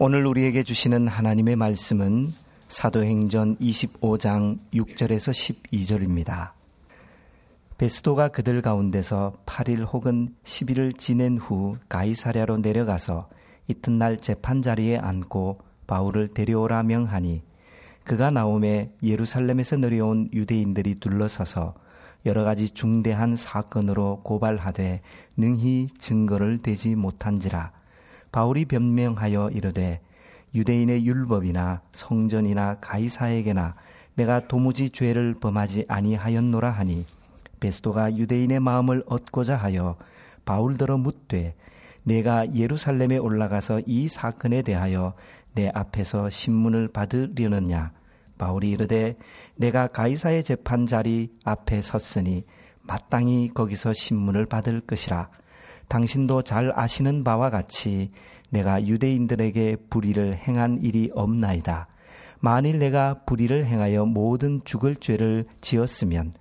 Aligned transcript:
오늘 0.00 0.26
우리에게 0.26 0.64
주시는 0.64 1.06
하나님의 1.06 1.54
말씀은 1.54 2.32
사도행전 2.66 3.58
25장 3.58 4.58
6절에서 4.74 5.30
12절입니다. 5.70 6.50
베스도가 7.78 8.28
그들 8.28 8.60
가운데서 8.60 9.34
8일 9.46 9.86
혹은 9.86 10.34
10일을 10.42 10.98
지낸 10.98 11.38
후 11.38 11.76
가이사랴로 11.88 12.58
내려가서 12.58 13.28
이튿날 13.68 14.16
재판 14.16 14.62
자리에 14.62 14.98
앉고 14.98 15.60
바울을 15.86 16.34
데려오라 16.34 16.82
명하니 16.82 17.42
그가 18.02 18.32
나옴에 18.32 18.90
예루살렘에서 19.00 19.76
내려온 19.76 20.28
유대인들이 20.32 20.96
둘러서서 20.96 21.74
여러 22.26 22.42
가지 22.42 22.68
중대한 22.68 23.36
사건으로 23.36 24.22
고발하되 24.24 25.02
능히 25.36 25.86
증거를 25.98 26.58
대지 26.58 26.96
못한지라 26.96 27.70
바울이 28.34 28.64
변명하여 28.64 29.50
이르되 29.50 30.00
유대인의 30.56 31.06
율법이나 31.06 31.82
성전이나 31.92 32.78
가이사에게나 32.80 33.76
내가 34.16 34.48
도무지 34.48 34.90
죄를 34.90 35.34
범하지 35.40 35.84
아니하였노라 35.86 36.68
하니 36.68 37.06
베스도가 37.60 38.16
유대인의 38.16 38.58
마음을 38.58 39.04
얻고자 39.06 39.54
하여 39.54 39.94
바울더러 40.44 40.98
묻되 40.98 41.54
내가 42.02 42.52
예루살렘에 42.52 43.18
올라가서 43.18 43.82
이 43.86 44.08
사건에 44.08 44.62
대하여 44.62 45.14
내 45.52 45.70
앞에서 45.72 46.28
신문을 46.28 46.88
받으려느냐? 46.88 47.92
바울이 48.36 48.72
이르되 48.72 49.16
내가 49.54 49.86
가이사의 49.86 50.42
재판 50.42 50.86
자리 50.86 51.30
앞에 51.44 51.80
섰으니 51.80 52.42
마땅히 52.82 53.52
거기서 53.54 53.92
신문을 53.92 54.46
받을 54.46 54.80
것이라 54.80 55.28
당신도 55.88 56.42
잘 56.42 56.72
아시는 56.74 57.24
바와 57.24 57.50
같이 57.50 58.10
내가 58.50 58.86
유대인들에게 58.86 59.76
불의를 59.90 60.36
행한 60.36 60.78
일이 60.82 61.10
없나이다. 61.14 61.88
만일 62.40 62.78
내가 62.78 63.14
불의를 63.26 63.64
행하여 63.64 64.04
모든 64.04 64.60
죽을 64.64 64.94
죄를 64.96 65.46
지었으면 65.60 66.32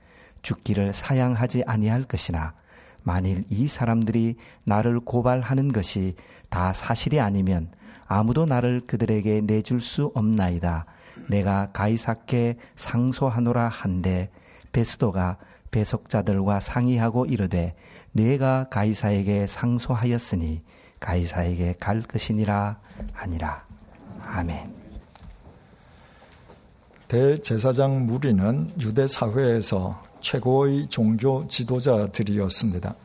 죽기를 0.41 0.93
사양하지 0.93 1.63
아니할 1.65 2.03
것이나 2.03 2.53
만일 3.03 3.43
이 3.49 3.67
사람들이 3.67 4.35
나를 4.63 4.99
고발하는 4.99 5.71
것이 5.71 6.15
다 6.49 6.73
사실이 6.73 7.19
아니면 7.19 7.71
아무도 8.05 8.45
나를 8.45 8.81
그들에게 8.85 9.41
내줄 9.41 9.81
수 9.81 10.11
없나이다. 10.13 10.85
내가 11.29 11.69
가이사께 11.73 12.57
상소하노라 12.75 13.67
한데 13.69 14.29
베스도가 14.71 15.37
배속자들과 15.73 16.59
상의하고 16.59 17.25
이르되 17.25 17.75
내가 18.11 18.65
가이사에게 18.69 19.47
상소하였으니 19.47 20.61
가이사에게 20.99 21.75
갈 21.79 22.03
것이니라 22.03 22.79
하니라. 23.11 23.65
아멘. 24.21 24.71
대제사장 27.07 28.05
무리는 28.05 28.69
유대 28.79 29.05
사회에서 29.07 30.01
최고의 30.21 30.87
종교 30.87 31.47
지도자들이었습니다. 31.47 32.95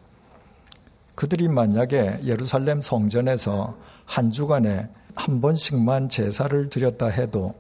그들이 1.14 1.48
만약에 1.48 2.20
예루살렘 2.22 2.80
성전에서 2.80 3.77
한 4.05 4.30
주간에 4.30 4.88
한 5.16 5.41
번씩만 5.41 6.08
제사를 6.10 6.69
드렸다 6.69 7.08
해도 7.08 7.55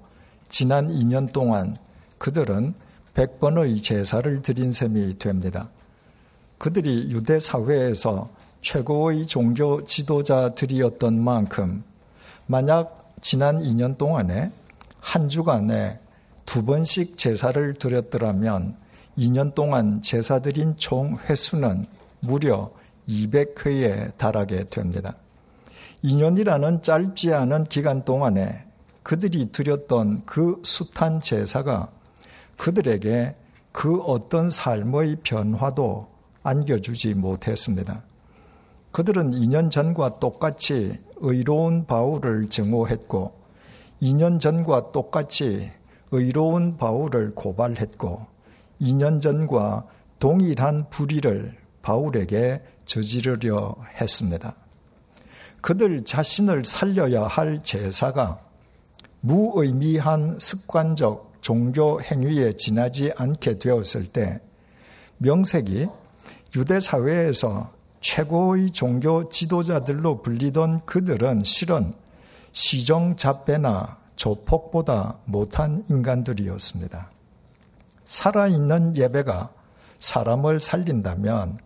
지난 0.48 0.86
2년 0.86 1.32
동안 1.32 1.74
그들은 2.18 2.74
100번의 3.18 3.82
제사를 3.82 4.42
드린 4.42 4.70
셈이 4.70 5.18
됩니다. 5.18 5.68
그들이 6.58 7.08
유대 7.10 7.40
사회에서 7.40 8.30
최고의 8.60 9.26
종교 9.26 9.82
지도자들이었던 9.82 11.20
만큼 11.20 11.82
만약 12.46 13.12
지난 13.20 13.56
2년 13.56 13.98
동안에 13.98 14.52
한 15.00 15.28
주간에 15.28 15.98
두 16.46 16.64
번씩 16.64 17.18
제사를 17.18 17.74
드렸더라면 17.74 18.76
2년 19.18 19.52
동안 19.52 20.00
제사 20.00 20.38
드린 20.38 20.76
총 20.76 21.18
횟수는 21.28 21.86
무려 22.20 22.70
200회에 23.08 24.16
달하게 24.16 24.64
됩니다. 24.64 25.16
2년이라는 26.04 26.84
짧지 26.84 27.34
않은 27.34 27.64
기간 27.64 28.04
동안에 28.04 28.64
그들이 29.02 29.46
드렸던 29.46 30.22
그 30.24 30.62
숱한 30.62 31.20
제사가 31.20 31.97
그들에게 32.58 33.34
그 33.72 34.00
어떤 34.00 34.50
삶의 34.50 35.18
변화도 35.22 36.08
안겨주지 36.42 37.14
못했습니다. 37.14 38.02
그들은 38.90 39.30
2년 39.30 39.70
전과 39.70 40.18
똑같이 40.18 40.98
의로운 41.16 41.86
바울을 41.86 42.48
증오했고 42.48 43.32
2년 44.02 44.40
전과 44.40 44.92
똑같이 44.92 45.70
의로운 46.10 46.76
바울을 46.76 47.34
고발했고 47.34 48.26
2년 48.80 49.20
전과 49.20 49.86
동일한 50.18 50.88
불의를 50.90 51.56
바울에게 51.82 52.62
저지르려 52.84 53.76
했습니다. 54.00 54.54
그들 55.60 56.04
자신을 56.04 56.64
살려야 56.64 57.24
할 57.24 57.62
제사가 57.62 58.40
무의미한 59.20 60.38
습관적 60.38 61.27
종교 61.48 61.98
행위에 62.02 62.52
지나지 62.58 63.10
않게 63.16 63.56
되었을 63.58 64.08
때 64.08 64.38
명색이 65.16 65.88
유대 66.56 66.78
사회에서 66.78 67.72
최고의 68.02 68.70
종교 68.72 69.30
지도자들로 69.30 70.20
불리던 70.20 70.84
그들은 70.84 71.40
실은 71.44 71.94
시정잡배나 72.52 73.96
조폭보다 74.16 75.20
못한 75.24 75.86
인간들이었습니다. 75.88 77.10
살아있는 78.04 78.96
예배가 78.96 79.50
사람을 80.00 80.60
살린다면 80.60 81.56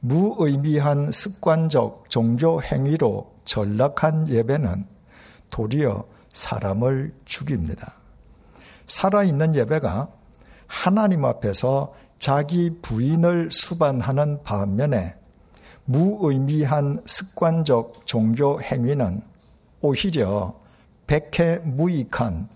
무의미한 0.00 1.12
습관적 1.12 2.06
종교 2.10 2.60
행위로 2.60 3.32
전락한 3.44 4.28
예배는 4.28 4.84
도리어 5.50 6.08
사람을 6.32 7.14
죽입니다. 7.24 8.01
살아있는 8.92 9.54
예배가 9.54 10.08
하나님 10.66 11.24
앞에서 11.24 11.94
자기 12.18 12.70
부인을 12.82 13.50
수반하는 13.50 14.42
반면에 14.42 15.14
무의미한 15.84 17.00
습관적 17.06 18.06
종교 18.06 18.60
행위는 18.60 19.22
오히려 19.80 20.60
백해 21.06 21.58
무익한 21.64 22.48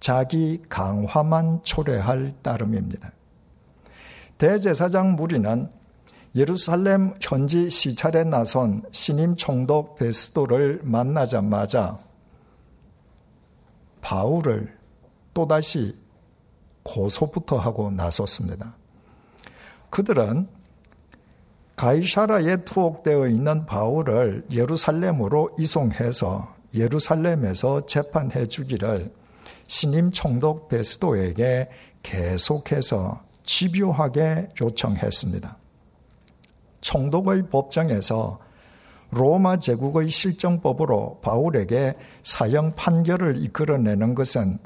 자기 0.00 0.62
강화만 0.68 1.60
초래할 1.62 2.34
따름입니다. 2.42 3.12
대제사장 4.38 5.14
무리는 5.16 5.70
예루살렘 6.34 7.14
현지 7.20 7.70
시찰에 7.70 8.24
나선 8.24 8.82
신임 8.90 9.36
총독 9.36 9.96
베스도를 9.96 10.80
만나자마자 10.82 11.98
바울을 14.02 14.75
또다시 15.36 15.94
고소부터 16.82 17.58
하고 17.58 17.90
나섰습니다. 17.90 18.74
그들은 19.90 20.48
가이샤라에 21.76 22.64
투옥되어 22.64 23.28
있는 23.28 23.66
바울을 23.66 24.46
예루살렘으로 24.50 25.50
이송해서 25.58 26.54
예루살렘에서 26.74 27.84
재판해 27.84 28.46
주기를 28.46 29.12
신임 29.66 30.10
총독 30.10 30.68
베스도에게 30.68 31.68
계속해서 32.02 33.20
집요하게 33.42 34.48
요청했습니다. 34.58 35.58
총독의 36.80 37.50
법정에서 37.50 38.38
로마 39.10 39.58
제국의 39.58 40.08
실정법으로 40.08 41.20
바울에게 41.20 41.96
사형 42.22 42.74
판결을 42.74 43.44
이끌어내는 43.44 44.14
것은 44.14 44.58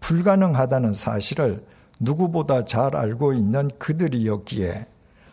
불가능하다는 0.00 0.92
사실을 0.92 1.64
누구보다 1.98 2.64
잘 2.64 2.96
알고 2.96 3.34
있는 3.34 3.70
그들이었기에 3.78 4.86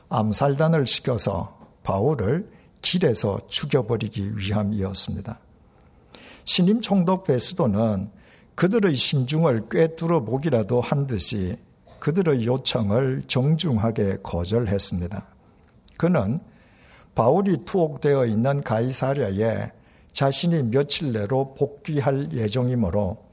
암살단을 0.10 0.86
시켜서 0.86 1.58
바울을 1.84 2.50
길에서 2.82 3.40
죽여버리기 3.48 4.38
위함이었습니다. 4.38 5.40
신임 6.46 6.82
총독 6.82 7.24
베스도는 7.24 8.10
그들의 8.56 8.96
심중을 8.96 9.70
꿰뚫어 9.70 10.24
보기라도 10.24 10.82
한 10.82 11.08
듯이 11.08 11.58
그들의 12.00 12.46
요청을 12.46 13.24
정중하게 13.28 14.18
거절했습니다. 14.24 15.26
그는 15.98 16.38
바울이 17.16 17.66
투옥되어 17.66 18.26
있는 18.26 18.62
가이사랴에 18.62 19.72
자신이 20.14 20.64
며칠 20.64 21.12
내로 21.12 21.54
복귀할 21.56 22.32
예정이므로 22.32 23.27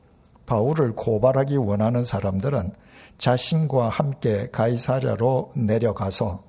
바울을 0.46 0.94
고발하기 0.94 1.56
원하는 1.56 2.02
사람들은 2.02 2.72
자신과 3.18 3.88
함께 3.88 4.48
가이사랴로 4.50 5.52
내려가서 5.54 6.42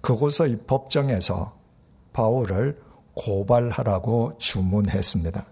그곳의 0.00 0.60
법정에서 0.66 1.54
바울을 2.12 2.78
고발하라고 3.14 4.34
주문했습니다. 4.38 5.44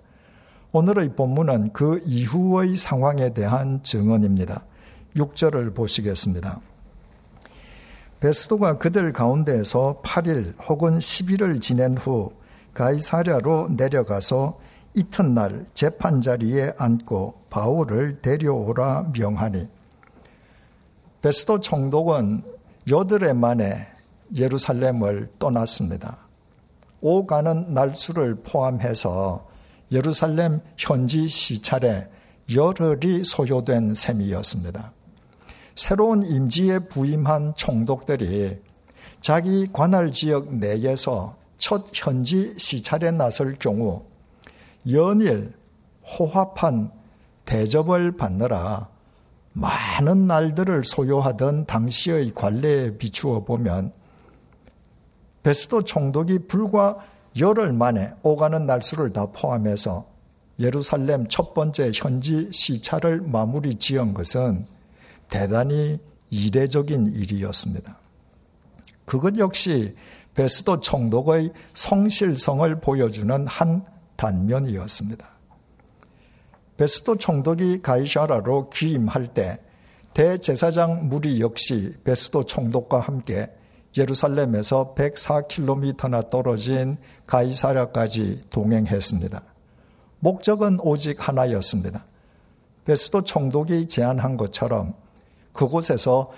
오늘의 0.72 1.14
본문은 1.14 1.72
그 1.72 2.02
이후의 2.04 2.76
상황에 2.76 3.34
대한 3.34 3.82
증언입니다. 3.82 4.64
6절을 5.16 5.74
보시겠습니다. 5.74 6.60
베스도가 8.20 8.78
그들 8.78 9.12
가운데에서 9.12 10.00
8일 10.02 10.54
혹은 10.68 10.98
10일을 10.98 11.60
지낸 11.60 11.96
후 11.96 12.32
가이사랴로 12.72 13.70
내려가서 13.76 14.58
이튿날 14.94 15.66
재판 15.72 16.20
자리에 16.20 16.74
앉고 16.76 17.44
바울을 17.48 18.20
데려오라 18.20 19.12
명하니 19.16 19.66
베스도 21.22 21.60
총독은 21.60 22.42
여드레 22.90 23.32
만에 23.32 23.86
예루살렘을 24.34 25.30
떠났습니다. 25.38 26.18
오가는 27.00 27.72
날수를 27.72 28.36
포함해서 28.42 29.46
예루살렘 29.90 30.60
현지 30.76 31.28
시찰에 31.28 32.08
열흘이 32.52 33.24
소요된 33.24 33.94
셈이었습니다. 33.94 34.92
새로운 35.74 36.22
임지에 36.22 36.80
부임한 36.80 37.54
총독들이 37.56 38.60
자기 39.20 39.68
관할 39.72 40.12
지역 40.12 40.54
내에서 40.54 41.36
첫 41.56 41.86
현지 41.94 42.54
시찰에 42.58 43.10
나설 43.10 43.56
경우 43.58 44.02
연일 44.90 45.52
호합한 46.04 46.90
대접을 47.44 48.16
받느라 48.16 48.88
많은 49.52 50.26
날들을 50.26 50.84
소요하던 50.84 51.66
당시의 51.66 52.32
관례에 52.34 52.96
비추어 52.96 53.44
보면 53.44 53.92
베스도 55.42 55.82
총독이 55.82 56.46
불과 56.48 56.98
열흘 57.38 57.72
만에 57.72 58.14
오가는 58.22 58.66
날수를 58.66 59.12
다 59.12 59.26
포함해서 59.26 60.06
예루살렘 60.58 61.26
첫 61.28 61.54
번째 61.54 61.90
현지 61.94 62.48
시찰을 62.52 63.22
마무리 63.22 63.74
지은 63.74 64.14
것은 64.14 64.66
대단히 65.28 65.98
이례적인 66.30 67.06
일이었습니다. 67.06 67.98
그것 69.04 69.36
역시 69.38 69.94
베스도 70.34 70.80
총독의 70.80 71.52
성실성을 71.74 72.80
보여주는 72.80 73.46
한 73.46 73.84
단면이었습니다. 74.22 75.26
베스도 76.76 77.16
총독이 77.16 77.82
가이샤라로 77.82 78.70
귀임할 78.70 79.34
때 79.34 79.58
대제사장 80.14 81.08
무리 81.08 81.40
역시 81.40 81.96
베스도 82.04 82.44
총독과 82.44 83.00
함께 83.00 83.50
예루살렘에서 83.96 84.94
104km나 84.96 86.30
떨어진 86.30 86.96
가이사랴까지 87.26 88.42
동행했습니다. 88.50 89.42
목적은 90.20 90.78
오직 90.80 91.28
하나였습니다. 91.28 92.06
베스도 92.84 93.22
총독이 93.22 93.86
제안한 93.88 94.36
것처럼 94.36 94.94
그곳에서 95.52 96.30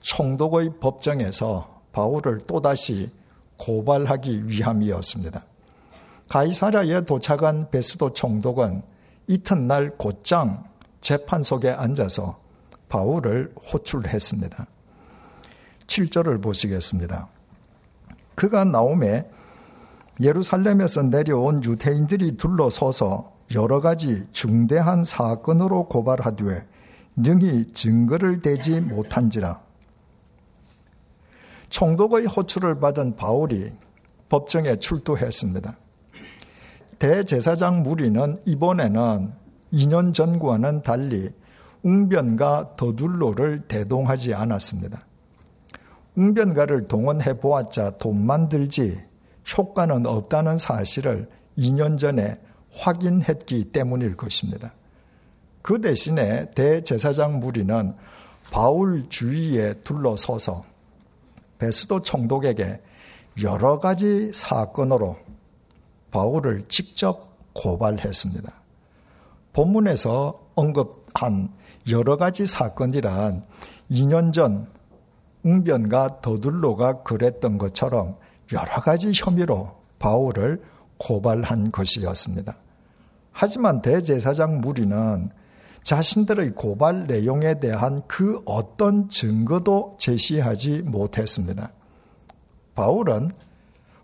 총독의 0.00 0.78
법정에서 0.80 1.82
바울을 1.92 2.40
또다시 2.46 3.10
고발하기 3.58 4.48
위함이었습니다. 4.48 5.44
가이사랴에 6.28 7.04
도착한 7.04 7.70
베스도 7.70 8.12
총독은 8.12 8.82
이튿날 9.28 9.96
곧장 9.96 10.64
재판석에 11.00 11.70
앉아서 11.70 12.38
바울을 12.88 13.54
호출했습니다. 13.72 14.66
7절을 15.86 16.42
보시겠습니다. 16.42 17.28
그가 18.34 18.64
나옴에 18.64 19.28
예루살렘에서 20.20 21.02
내려온 21.02 21.62
유태인들이 21.62 22.36
둘러서서 22.36 23.32
여러 23.54 23.80
가지 23.80 24.26
중대한 24.32 25.04
사건으로 25.04 25.88
고발하되 25.88 26.66
능히 27.16 27.72
증거를 27.72 28.42
대지 28.42 28.80
못한지라. 28.80 29.60
총독의 31.68 32.26
호출을 32.26 32.80
받은 32.80 33.16
바울이 33.16 33.72
법정에 34.28 34.76
출두했습니다. 34.76 35.76
대제사장 36.98 37.82
무리는 37.82 38.36
이번에는 38.46 39.32
2년 39.72 40.14
전과는 40.14 40.82
달리 40.82 41.30
웅변과 41.82 42.76
더둘로를 42.76 43.68
대동하지 43.68 44.34
않았습니다. 44.34 45.00
웅변가를 46.16 46.88
동원해 46.88 47.38
보았자 47.38 47.98
돈만 47.98 48.48
들지 48.48 49.00
효과는 49.56 50.06
없다는 50.06 50.56
사실을 50.58 51.28
2년 51.58 51.98
전에 51.98 52.40
확인했기 52.72 53.66
때문일 53.66 54.16
것입니다. 54.16 54.72
그 55.62 55.80
대신에 55.80 56.50
대제사장 56.52 57.40
무리는 57.40 57.94
바울 58.50 59.08
주위에 59.08 59.74
둘러서서 59.84 60.64
베스도 61.58 62.00
총독에게 62.00 62.80
여러 63.42 63.78
가지 63.78 64.30
사건으로 64.32 65.16
바울을 66.16 66.62
직접 66.68 67.36
고발했습니다. 67.52 68.50
본문에서 69.52 70.40
언급한 70.54 71.52
여러 71.90 72.16
가지 72.16 72.46
사건이란 72.46 73.44
2년 73.90 74.32
전 74.32 74.66
웅변과 75.42 76.22
더둘로가 76.22 77.02
그랬던 77.02 77.58
것처럼 77.58 78.16
여러 78.54 78.80
가지 78.80 79.12
혐의로 79.14 79.76
바울을 79.98 80.62
고발한 80.96 81.70
것이었습니다. 81.70 82.56
하지만 83.32 83.82
대제사장 83.82 84.62
무리는 84.62 85.28
자신들의 85.82 86.52
고발 86.54 87.06
내용에 87.06 87.60
대한 87.60 88.00
그 88.08 88.40
어떤 88.46 89.10
증거도 89.10 89.96
제시하지 89.98 90.80
못했습니다. 90.80 91.72
바울은 92.74 93.32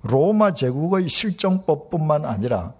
로마 0.02 0.52
제국의 0.52 1.08
실정법뿐만 1.08 2.24
아니라 2.24 2.74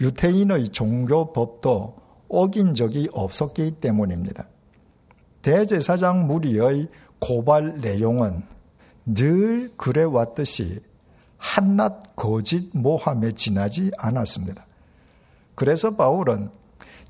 유태인의 0.00 0.68
종교법도 0.70 1.96
어긴 2.28 2.74
적이 2.74 3.08
없었기 3.12 3.72
때문입니다. 3.80 4.46
대제사장 5.42 6.26
무리의 6.26 6.88
고발 7.18 7.80
내용은 7.80 8.42
늘 9.04 9.72
그래왔듯이 9.76 10.80
한낱 11.38 12.16
거짓 12.16 12.70
모함에 12.76 13.32
지나지 13.32 13.90
않았습니다. 13.96 14.66
그래서 15.54 15.96
바울은 15.96 16.50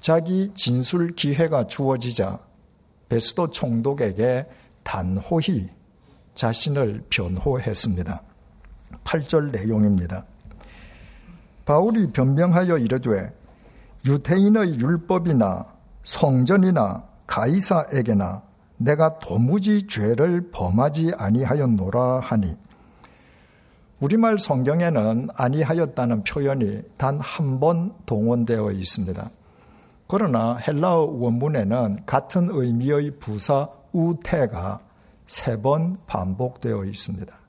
자기 0.01 0.53
진술 0.55 1.15
기회가 1.15 1.67
주어지자 1.67 2.39
베스도 3.09 3.51
총독에게 3.51 4.47
단호히 4.83 5.69
자신을 6.35 7.05
변호했습니다. 7.11 8.23
8절 9.05 9.51
내용입니다. 9.51 10.25
바울이 11.65 12.13
변명하여 12.13 12.79
이르되 12.79 13.33
유태인의 14.07 14.81
율법이나 14.81 15.67
성전이나 16.03 17.05
가이사에게나 17.27 18.43
내가 18.79 19.19
도무지 19.19 19.87
죄를 19.87 20.51
범하지 20.51 21.13
아니하였노라 21.17 22.21
하니 22.21 22.57
우리말 24.01 24.39
성경에는 24.39 25.29
아니하였다는 25.35 26.25
표현이 26.25 26.83
단 26.97 27.21
한 27.21 27.61
번 27.61 27.93
동원되어 28.07 28.73
있습니다. 28.73 29.31
그러나 30.09 30.57
헬라어 30.57 31.03
원문에는 31.05 31.99
같은 32.07 32.49
의미의 32.51 33.19
부사 33.21 33.69
우태가 33.93 34.81
세 35.27 35.57
번 35.61 35.99
반복되어 36.07 36.85
있습니다. 36.87 37.40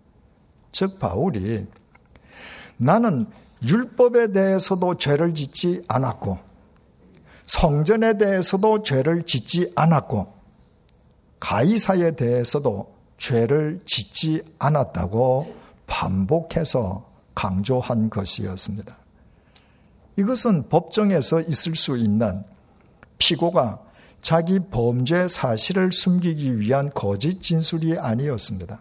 즉 0.71 0.99
바울이 0.99 1.67
나는 2.77 3.27
율법에 3.63 4.31
대해서도 4.31 4.95
죄를 4.95 5.33
짓지 5.33 5.83
않았고 5.87 6.39
성전에 7.45 8.17
대해서도 8.17 8.81
죄를 8.81 9.23
짓지 9.23 9.71
않았고 9.75 10.33
가이사에 11.39 12.11
대해서도 12.11 12.95
죄를 13.17 13.81
짓지 13.85 14.41
않았다고 14.57 15.53
반복해서 15.85 17.09
강조한 17.35 18.09
것이었습니다. 18.09 18.97
이것은 20.17 20.69
법정에서 20.69 21.41
있을 21.41 21.75
수 21.75 21.97
있는 21.97 22.43
피고가 23.17 23.79
자기 24.21 24.59
범죄 24.59 25.27
사실을 25.27 25.91
숨기기 25.91 26.59
위한 26.59 26.89
거짓 26.91 27.41
진술이 27.41 27.97
아니었습니다. 27.97 28.79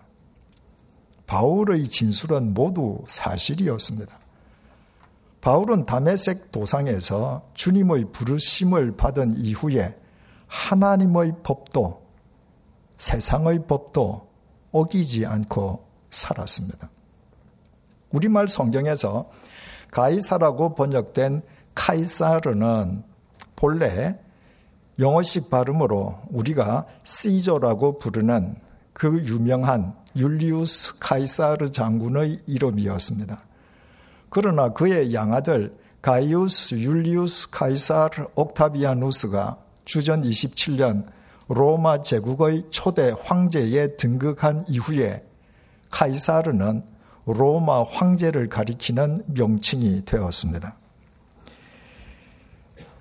바울의 1.31 1.85
진술은 1.85 2.55
모두 2.55 3.05
사실이었습니다. 3.07 4.19
바울은 5.41 5.87
담에색 5.87 6.51
도상에서 6.51 7.43
주님의 7.55 8.07
부르심을 8.11 8.97
받은 8.97 9.37
이후에 9.37 9.97
하나님의 10.49 11.35
법도 11.45 12.03
세상의 12.97 13.69
법도 13.69 14.29
어기지 14.73 15.25
않고 15.25 15.87
살았습니다. 16.11 16.91
우리말 18.11 18.49
성경에서 18.49 19.31
가이사라고 19.93 20.75
번역된 20.75 21.43
카이사르는 21.77 23.05
본래 23.55 24.19
영어식 24.99 25.49
발음으로 25.49 26.23
우리가 26.31 26.87
시저라고 27.05 28.01
부르는 28.01 28.57
그 28.93 29.23
유명한 29.27 30.00
율리우스 30.17 30.99
카이사르 30.99 31.71
장군의 31.71 32.41
이름이었습니다. 32.47 33.41
그러나 34.29 34.73
그의 34.73 35.13
양아들 35.15 35.77
가이우스 36.03 36.77
율리우스 36.77 37.51
카이사르 37.51 38.27
옥타비아누스가 38.35 39.59
주전 39.85 40.23
27년 40.23 41.05
로마 41.49 42.01
제국의 42.01 42.67
초대 42.71 43.13
황제에 43.25 43.97
등극한 43.97 44.65
이후에 44.69 45.25
카이사르는 45.91 46.85
로마 47.27 47.83
황제를 47.83 48.49
가리키는 48.49 49.19
명칭이 49.27 50.05
되었습니다. 50.05 50.77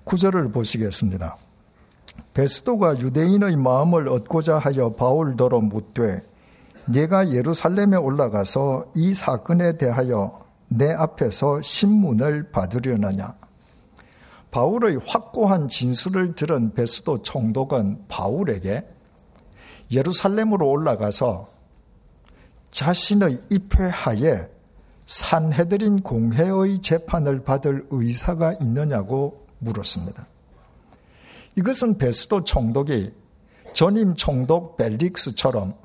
구절을 0.03 0.51
보시겠습니다. 0.51 1.37
베스도가 2.33 2.97
유대인의 2.99 3.55
마음을 3.57 4.09
얻고자 4.09 4.57
하여 4.57 4.93
바울더러 4.93 5.59
묻되 5.61 6.23
내가 6.89 7.29
예루살렘에 7.29 7.97
올라가서 7.97 8.93
이 8.95 9.13
사건에 9.13 9.77
대하여 9.77 10.45
내 10.67 10.91
앞에서 10.91 11.61
신문을 11.61 12.51
받으려느냐. 12.51 13.35
바울의 14.51 14.99
확고한 15.05 15.67
진술을 15.67 16.33
들은 16.33 16.73
베스도 16.73 17.21
총독은 17.21 18.05
바울에게 18.07 18.87
예루살렘으로 19.91 20.67
올라가서 20.67 21.49
자신의 22.71 23.39
입회하에 23.51 24.47
산해드린 25.05 26.01
공회의 26.01 26.79
재판을 26.79 27.43
받을 27.43 27.85
의사가 27.91 28.53
있느냐고 28.61 29.45
물었습니다. 29.59 30.27
이것은 31.55 31.99
베스도 31.99 32.43
총독이 32.43 33.13
전임 33.73 34.15
총독 34.15 34.77
벨릭스처럼 34.77 35.75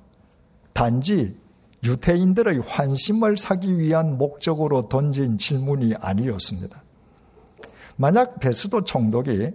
단지 0.75 1.38
유태인들의 1.85 2.61
환심을 2.61 3.37
사기 3.37 3.78
위한 3.78 4.19
목적으로 4.19 4.88
던진 4.88 5.38
질문이 5.38 5.95
아니었습니다. 6.00 6.83
만약 7.97 8.40
베스도 8.40 8.85
총독이 8.85 9.50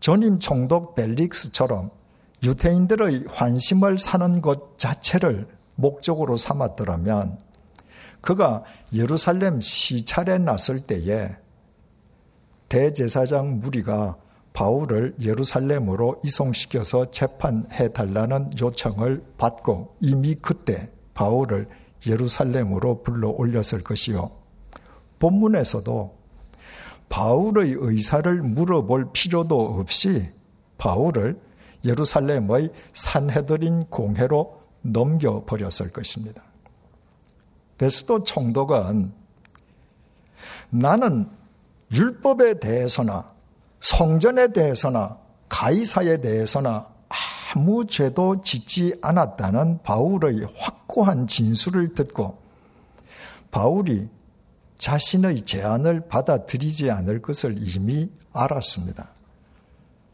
전임 0.00 0.38
총독 0.38 0.94
벨릭스처럼 0.94 1.90
유태인들의 2.42 3.24
환심을 3.28 3.98
사는 3.98 4.40
것 4.40 4.78
자체를 4.78 5.48
목적으로 5.76 6.36
삼았더라면 6.36 7.38
그가 8.20 8.64
예루살렘 8.92 9.60
시찰에 9.60 10.38
났을 10.38 10.80
때에 10.80 11.36
대제사장 12.68 13.60
무리가 13.60 14.16
바울을 14.58 15.14
예루살렘으로 15.20 16.20
이송시켜서 16.24 17.12
재판해 17.12 17.92
달라는 17.92 18.50
요청을 18.60 19.22
받고 19.38 19.94
이미 20.00 20.34
그때 20.34 20.90
바울을 21.14 21.68
예루살렘으로 22.04 23.04
불러 23.04 23.28
올렸을 23.28 23.84
것이요. 23.84 24.32
본문에서도 25.20 26.18
바울의 27.08 27.76
의사를 27.78 28.42
물어볼 28.42 29.10
필요도 29.12 29.78
없이 29.78 30.28
바울을 30.76 31.40
예루살렘의 31.84 32.72
산해드린 32.92 33.84
공회로 33.90 34.60
넘겨버렸을 34.82 35.92
것입니다. 35.92 36.42
베스도 37.78 38.24
총독은 38.24 39.12
나는 40.70 41.30
율법에 41.92 42.58
대해서나 42.58 43.37
성전에 43.80 44.48
대해서나 44.48 45.18
가이사에 45.48 46.18
대해서나 46.18 46.86
아무 47.54 47.86
죄도 47.86 48.42
짓지 48.42 48.94
않았다는 49.02 49.82
바울의 49.82 50.46
확고한 50.56 51.26
진술을 51.26 51.94
듣고 51.94 52.38
바울이 53.50 54.08
자신의 54.78 55.42
제안을 55.42 56.08
받아들이지 56.08 56.90
않을 56.90 57.22
것을 57.22 57.56
이미 57.58 58.10
알았습니다. 58.32 59.08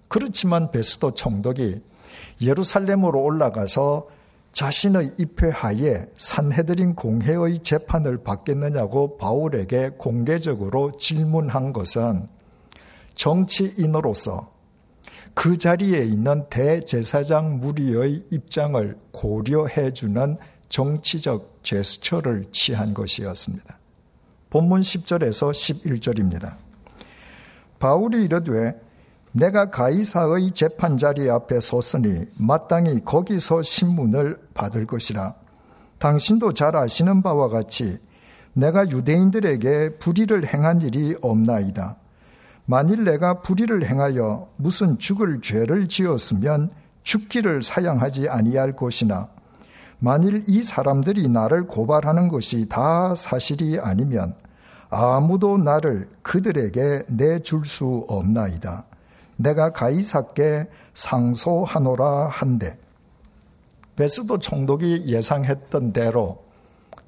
그렇지만 0.09 0.71
베스도 0.71 1.13
총독이 1.13 1.83
예루살렘으로 2.41 3.23
올라가서 3.23 4.09
자신의 4.53 5.15
입회하에 5.19 6.07
산해드린 6.17 6.95
공회의 6.95 7.59
재판을 7.59 8.23
받겠느냐고 8.23 9.19
바울에게 9.19 9.91
공개적으로 9.99 10.93
질문한 10.93 11.73
것은 11.73 12.29
정치인으로서 13.15 14.53
그 15.35 15.59
자리에 15.59 16.05
있는 16.05 16.49
대제사장 16.49 17.61
무리의 17.61 18.25
입장을 18.31 18.97
고려해 19.11 19.93
주는 19.93 20.37
정치적 20.69 21.61
제스처를 21.63 22.45
취한 22.53 22.95
것이었습니다. 22.95 23.79
본문 24.51 24.83
10절에서 24.83 25.51
11절입니다. 25.51 26.55
바울이 27.81 28.25
이르되 28.25 28.81
내가 29.33 29.71
가이사의 29.71 30.53
재판 30.53 30.97
자리 30.97 31.29
앞에 31.29 31.59
섰으니 31.59 32.27
마땅히 32.39 33.03
거기서 33.05 33.65
신문을 33.65 34.39
받을 34.55 34.87
것이라. 34.87 35.35
당신도 35.99 36.53
잘 36.53 36.77
아시는 36.77 37.23
바와 37.23 37.49
같이 37.49 37.99
내가 38.53 38.89
유대인들에게 38.89 39.97
불의를 39.99 40.47
행한 40.47 40.83
일이 40.83 41.17
없나이다. 41.21 41.97
만일 42.67 43.05
내가 43.05 43.41
불의를 43.41 43.87
행하여 43.87 44.49
무슨 44.57 44.99
죽을 44.99 45.41
죄를 45.41 45.89
지었으면 45.89 46.71
죽기를 47.03 47.63
사양하지 47.63 48.29
아니할 48.29 48.75
것이나 48.75 49.29
만일 49.99 50.43
이 50.49 50.63
사람들이 50.63 51.29
나를 51.29 51.67
고발하는 51.67 52.29
것이 52.29 52.69
다 52.69 53.15
사실이 53.15 53.79
아니면 53.81 54.35
아무도 54.91 55.59
나를 55.59 56.09
그들에게 56.23 57.05
내줄 57.09 57.65
수 57.65 58.05
없나이다. 58.09 58.85
내가 59.37 59.73
가이사께 59.73 60.69
상소하노라 60.95 62.29
한데 62.29 62.79
베스도 63.97 64.39
총독이 64.39 65.07
예상했던 65.07 65.93
대로 65.93 66.45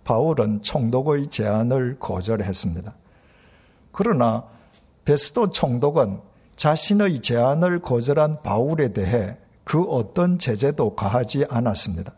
바울은 0.05 0.63
총독의 0.63 1.29
제안을 1.29 1.99
거절했습니다. 1.99 2.95
그러나 3.93 4.45
베스도 5.07 5.51
총독은 5.51 6.21
자신의 6.57 7.21
제안을 7.21 7.81
거절한 7.81 8.43
바울에 8.43 8.93
대해 8.93 9.37
그 9.63 9.83
어떤 9.85 10.39
제재도 10.39 10.97
가하지 10.97 11.47
않았습니다. 11.49 12.13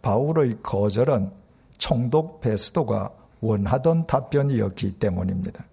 바울의 0.00 0.58
거절은 0.62 1.32
총독 1.76 2.40
베스도가 2.40 3.10
원하던 3.40 4.06
답변이었기 4.06 4.92
때문입니다. 4.92 5.64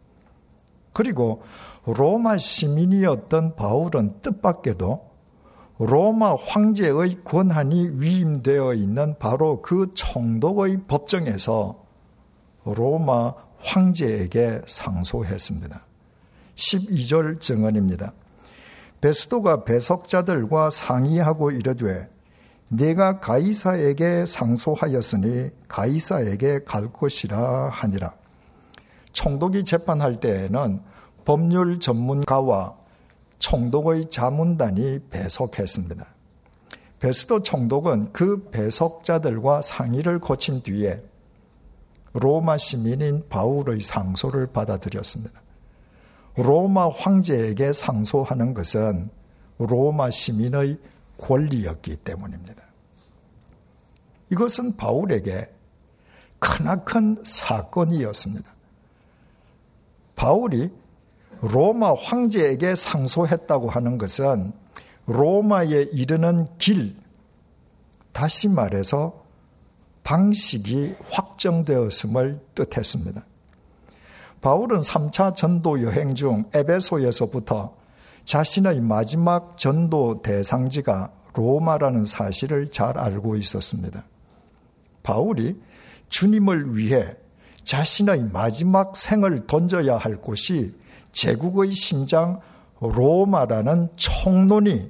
그리고 0.94 1.44
로마 1.86 2.38
시민이었던 2.38 3.56
바울은 3.56 4.22
뜻밖에도 4.22 5.12
로마 5.78 6.36
황제의 6.36 7.24
권한이 7.24 7.92
위임되어 7.94 8.74
있는 8.74 9.16
바로 9.20 9.62
그 9.62 9.92
총독의 9.94 10.86
법정에서 10.88 11.84
로마 12.66 13.34
황제에게 13.60 14.62
상소했습니다. 14.66 15.91
12절 16.56 17.40
증언입니다. 17.40 18.14
베스도가 19.02 19.64
배석자들과 19.64 20.70
상의하고 20.70 21.52
이르되 21.52 22.08
내가 22.68 23.20
가이사에게 23.20 24.26
상소하였으니 24.26 25.50
가이사에게 25.68 26.64
갈 26.64 26.92
것이라 26.94 27.70
하니라. 27.70 28.14
총독이 29.12 29.66
재판할 29.66 30.20
때에는 30.20 30.82
법률 31.26 31.80
전문가와 31.80 32.76
총독의 33.40 34.10
자문단이 34.10 35.00
배석했습니다. 35.10 36.06
베스도 37.00 37.42
총독은 37.42 38.14
그 38.14 38.50
배석자들과 38.52 39.64
상의를 39.64 40.20
거친 40.20 40.62
뒤에 40.62 41.02
로마 42.14 42.58
시민인 42.58 43.28
바울의 43.28 43.82
상소를 43.82 44.48
받아들였습니다. 44.48 45.42
로마 46.36 46.90
황제에게 46.90 47.74
상소하는 47.74 48.54
것은 48.54 49.10
로마 49.58 50.10
시민의 50.10 50.78
권리였기 51.18 51.98
때문입니다. 51.98 52.64
이것은 54.32 54.78
바울에게 54.78 55.50
크나큰 56.40 57.18
사건이었습니다. 57.24 58.50
바울이 60.16 60.72
로마 61.42 61.94
황제에게 61.94 62.76
상소했다고 62.76 63.70
하는 63.70 63.98
것은 63.98 64.54
로마에 65.06 65.88
이르는 65.92 66.46
길, 66.58 66.96
다시 68.12 68.48
말해서 68.48 69.24
방식이 70.04 70.96
확정되었음을 71.10 72.40
뜻했습니다. 72.56 73.26
바울은 74.42 74.80
3차 74.80 75.36
전도 75.36 75.84
여행 75.84 76.16
중 76.16 76.46
에베소에서부터 76.54 77.76
자신의 78.26 78.82
마지막 78.82 79.58
전도 79.58 80.22
대상지가 80.22 81.12
로마라는 81.34 82.06
사실을 82.06 82.70
잘 82.70 82.98
알고 82.98 83.38
있었습니다. 83.38 84.04
바울이 85.04 85.60
주님을 86.10 86.76
위해 86.76 87.16
자신의 87.64 88.30
마지막 88.32 88.96
생을 88.96 89.46
던져야 89.48 89.98
할 89.98 90.18
곳이 90.18 90.76
제국의 91.12 91.74
심장 91.74 92.40
로마라는 92.80 93.90
총론이 93.96 94.90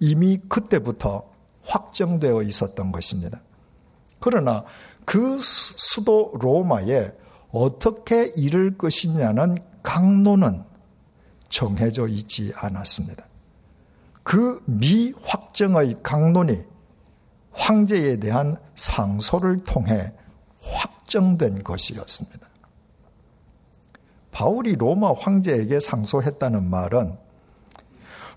이미 0.00 0.38
그때부터 0.48 1.24
확정되어 1.64 2.42
있었던 2.42 2.92
것입니다. 2.92 3.40
그러나 4.20 4.64
그 5.04 5.38
수도 5.38 6.32
로마에 6.38 7.12
어떻게 7.50 8.32
이를 8.36 8.76
것이냐는 8.76 9.56
강론은 9.82 10.64
정해져 11.48 12.06
있지 12.08 12.52
않았습니다. 12.56 13.24
그 14.22 14.62
미확정의 14.66 15.96
강론이 16.02 16.62
황제에 17.52 18.16
대한 18.16 18.56
상소를 18.74 19.64
통해 19.64 20.12
확정된 20.60 21.64
것이었습니다. 21.64 22.46
바울이 24.30 24.76
로마 24.76 25.14
황제에게 25.14 25.80
상소했다는 25.80 26.68
말은 26.68 27.16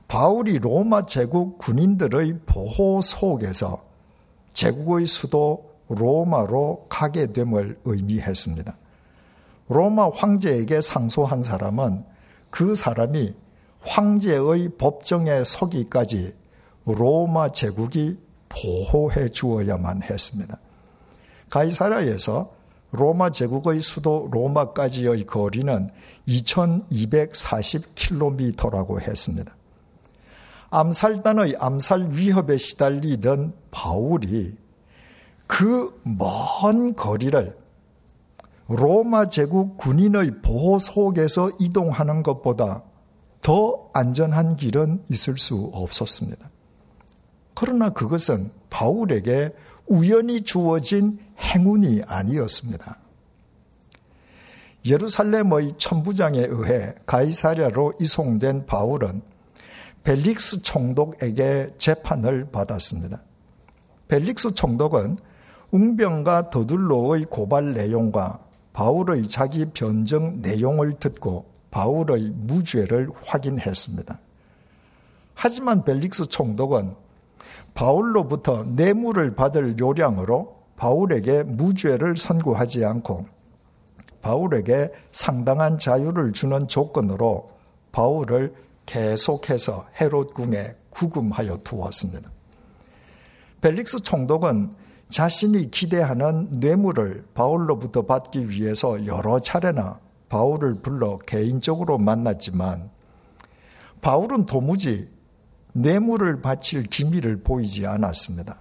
바울이 0.08 0.60
로마 0.60 1.06
제국 1.06 1.58
군인들의 1.58 2.40
보호 2.46 3.02
속에서 3.02 3.84
제국의 4.54 5.06
수도 5.06 5.72
로마로 5.90 6.88
가게 6.90 7.32
됨을 7.32 7.80
의미했습니다. 7.86 8.76
로마 9.72 10.10
황제에게 10.10 10.82
상소한 10.82 11.42
사람은 11.42 12.04
그 12.50 12.76
사람이 12.76 13.34
황제의 13.80 14.72
법정에 14.78 15.46
서기까지 15.46 16.36
로마 16.86 17.54
제국이 17.54 18.18
보호해 18.50 19.30
주어야만 19.30 20.04
했습니다. 20.04 20.60
가이사라에서 21.50 22.52
로마 22.92 23.30
제국의 23.30 23.82
수도 23.82 24.28
로마까지의 24.32 25.26
거리는 25.26 25.90
2240km라고 26.28 29.00
했습니다. 29.00 29.56
암살단의 30.70 31.56
암살 31.60 32.10
위협에 32.12 32.58
시달리던 32.58 33.54
바울이 33.72 34.58
그 35.48 35.98
먼 36.04 36.94
거리를 36.96 37.61
로마 38.68 39.28
제국 39.28 39.78
군인의 39.78 40.42
보호 40.42 40.80
속에서 40.80 41.52
이동하는 41.60 42.24
것보다 42.24 42.84
더 43.42 43.90
안전한 43.94 44.56
길은 44.56 45.04
있을 45.10 45.38
수 45.38 45.70
없었습니다. 45.74 46.50
그러나 47.54 47.90
그것은 47.90 48.52
바울에게 48.70 49.54
우연히 49.88 50.42
주어진 50.44 51.20
행운이 51.38 52.04
아니었습니다. 52.08 52.98
예루살렘의 54.86 55.74
천부장에 55.78 56.40
의해 56.40 56.94
가이사랴로 57.06 57.94
이송된 58.00 58.66
바울은 58.66 59.22
벨릭스 60.04 60.64
총독에게 60.64 61.74
재판을 61.78 62.50
받았습니다. 62.52 63.22
벨릭스 64.08 64.56
총독은 64.56 65.18
웅병과 65.72 66.50
더둘로의 66.50 67.26
고발 67.26 67.74
내용과 67.74 68.40
바울의 68.74 69.28
자기 69.28 69.66
변정 69.66 70.42
내용을 70.42 71.00
듣고 71.00 71.46
바울의 71.72 72.32
무죄를 72.36 73.10
확인했습니다. 73.26 74.20
하지만 75.34 75.84
벨릭스 75.84 76.26
총독은 76.26 76.96
바울로부터 77.74 78.64
뇌물을 78.64 79.36
받을 79.36 79.78
요량으로 79.80 80.62
바울에게 80.76 81.44
무죄를 81.44 82.18
선고하지 82.18 82.86
않고 82.86 83.26
바울에게 84.22 84.92
상당한 85.12 85.78
자유를 85.78 86.34
주는 86.34 86.68
조건으로 86.68 87.52
바울을 87.92 88.54
계속해서 88.86 89.88
헤롯 90.00 90.34
궁에 90.34 90.76
구금하여 90.90 91.60
두었습니다. 91.64 92.30
벨릭스 93.62 94.02
총독은 94.02 94.74
자신이 95.12 95.70
기대하는 95.72 96.48
뇌물을 96.52 97.26
바울로부터 97.34 98.04
받기 98.04 98.50
위해서 98.50 99.06
여러 99.06 99.40
차례나 99.40 100.00
바울을 100.30 100.76
불러 100.76 101.18
개인적으로 101.20 101.98
만났지만 101.98 102.90
바울은 104.00 104.46
도무지 104.46 105.10
뇌물을 105.74 106.42
바칠 106.42 106.84
기미를 106.84 107.44
보이지 107.44 107.86
않았습니다. 107.86 108.60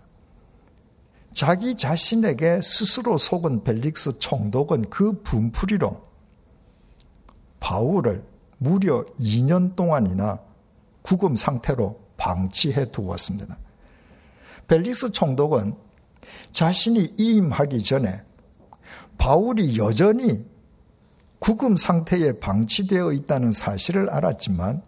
자기 1.33 1.77
자신에게 1.77 2.61
스스로 2.61 3.17
속은 3.17 3.63
벨릭스 3.63 4.19
총독은 4.19 4.91
그 4.91 5.23
분풀이로 5.23 6.03
바울을 7.61 8.25
무려 8.59 9.05
2년 9.21 9.77
동안이나 9.77 10.41
구금 11.03 11.37
상태로 11.37 12.01
방치해 12.17 12.91
두었습니다. 12.91 13.57
벨릭스 14.67 15.13
총독은 15.13 15.90
자신이 16.53 17.15
이임하기 17.17 17.83
전에 17.83 18.23
바울이 19.19 19.79
여전히 19.79 20.45
구금 21.39 21.77
상태에 21.77 22.39
방치되어 22.39 23.13
있다는 23.13 23.53
사실을 23.53 24.11
알았지만 24.11 24.83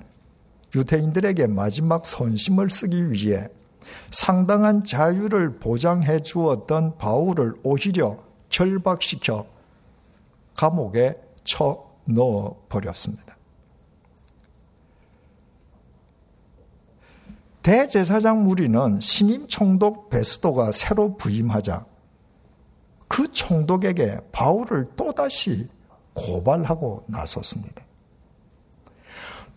유대인들에게 0.74 1.46
마지막 1.48 2.06
선심을 2.06 2.70
쓰기 2.70 3.10
위해 3.10 3.48
상당한 4.10 4.84
자유를 4.84 5.58
보장해 5.58 6.20
주었던 6.20 6.98
바울을 6.98 7.54
오히려 7.62 8.18
결박시켜 8.48 9.46
감옥에 10.56 11.16
쳐 11.44 11.84
넣어 12.04 12.56
버렸습니다. 12.68 13.36
대제사장 17.62 18.44
무리는 18.44 19.00
신임 19.00 19.46
총독 19.46 20.10
베스도가 20.10 20.72
새로 20.72 21.16
부임하자 21.16 21.86
그 23.08 23.30
총독에게 23.30 24.18
바울을 24.32 24.90
또다시 24.96 25.68
고발하고 26.14 27.04
나섰습니다. 27.06 27.82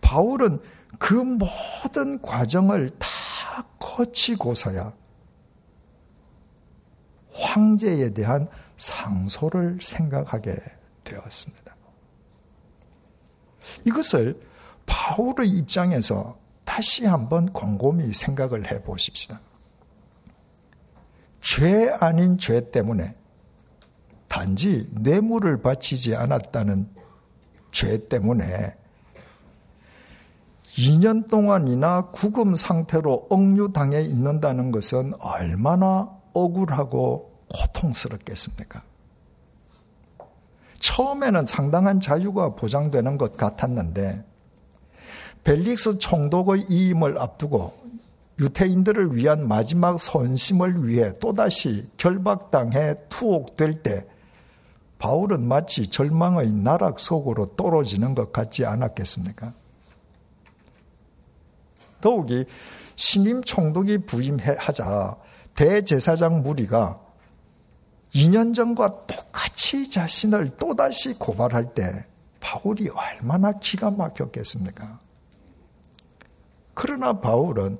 바울은 0.00 0.58
그 0.98 1.14
모든 1.14 2.20
과정을 2.22 2.90
다 2.98 3.08
거치고서야 3.78 4.92
황제에 7.32 8.10
대한 8.10 8.48
상소를 8.76 9.78
생각하게 9.80 10.56
되었습니다. 11.04 11.74
이것을 13.84 14.40
바울의 14.86 15.48
입장에서 15.48 16.38
다시 16.76 17.06
한번 17.06 17.54
곰곰이 17.54 18.12
생각을 18.12 18.70
해 18.70 18.82
보십시다. 18.82 19.40
죄 21.40 21.88
아닌 21.88 22.36
죄 22.36 22.70
때문에 22.70 23.16
단지 24.28 24.86
뇌물을 24.92 25.62
바치지 25.62 26.14
않았다는 26.14 26.86
죄 27.70 28.06
때문에 28.08 28.76
2년 30.76 31.30
동안이나 31.30 32.10
구금 32.10 32.54
상태로 32.54 33.28
억류당해 33.30 34.02
있는다는 34.02 34.70
것은 34.70 35.14
얼마나 35.18 36.10
억울하고 36.34 37.40
고통스럽겠습니까? 37.54 38.82
처음에는 40.80 41.46
상당한 41.46 42.02
자유가 42.02 42.54
보장되는 42.54 43.16
것 43.16 43.34
같았는데 43.34 44.35
벨릭스 45.46 45.98
총독의 45.98 46.66
이임을 46.68 47.20
앞두고 47.20 47.72
유태인들을 48.40 49.14
위한 49.14 49.46
마지막 49.46 49.96
선심을 50.00 50.88
위해 50.88 51.16
또다시 51.20 51.88
결박당해 51.96 52.96
투옥될 53.08 53.84
때 53.84 54.04
바울은 54.98 55.46
마치 55.46 55.86
절망의 55.86 56.52
나락 56.52 56.98
속으로 56.98 57.54
떨어지는 57.54 58.16
것 58.16 58.32
같지 58.32 58.66
않았겠습니까? 58.66 59.54
더욱이 62.00 62.44
신임 62.96 63.40
총독이 63.40 63.98
부임하자 63.98 65.16
대제사장 65.54 66.42
무리가 66.42 66.98
2년 68.12 68.52
전과 68.52 69.06
똑같이 69.06 69.88
자신을 69.88 70.56
또다시 70.56 71.14
고발할 71.14 71.72
때 71.72 72.04
바울이 72.40 72.88
얼마나 72.88 73.52
기가 73.52 73.92
막혔겠습니까? 73.92 75.05
그러나 76.76 77.20
바울은 77.20 77.78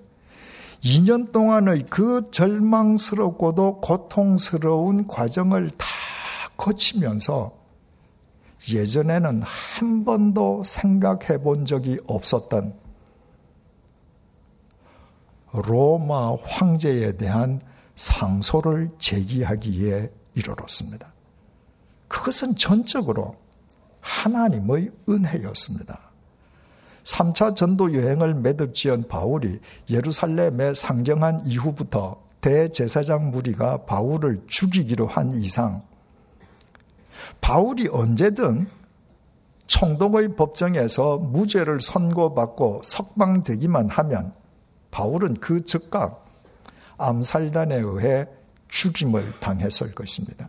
2년 0.82 1.30
동안의 1.30 1.84
그 1.90 2.30
절망스럽고도 2.30 3.82
고통스러운 3.82 5.06
과정을 5.06 5.70
다 5.70 5.86
거치면서 6.56 7.52
예전에는 8.72 9.42
한 9.42 10.04
번도 10.04 10.62
생각해 10.64 11.42
본 11.42 11.66
적이 11.66 11.98
없었던 12.06 12.74
로마 15.52 16.34
황제에 16.42 17.16
대한 17.16 17.60
상소를 17.94 18.92
제기하기에 18.98 20.10
이르렀습니다. 20.34 21.12
그것은 22.08 22.56
전적으로 22.56 23.36
하나님의 24.00 24.90
은혜였습니다. 25.06 26.05
3차 27.06 27.54
전도 27.54 27.94
여행을 27.94 28.34
매듭지은 28.34 29.08
바울이 29.08 29.60
예루살렘에 29.88 30.74
상경한 30.74 31.40
이후부터 31.44 32.20
대제사장 32.40 33.30
무리가 33.30 33.84
바울을 33.84 34.38
죽이기로 34.46 35.06
한 35.06 35.32
이상 35.32 35.82
바울이 37.40 37.88
언제든 37.90 38.68
총독의 39.68 40.36
법정에서 40.36 41.18
무죄를 41.18 41.80
선고받고 41.80 42.82
석방되기만 42.84 43.88
하면 43.88 44.32
바울은 44.90 45.34
그 45.34 45.64
즉각 45.64 46.24
암살단에 46.98 47.76
의해 47.76 48.26
죽임을 48.68 49.32
당했을 49.40 49.94
것입니다. 49.94 50.48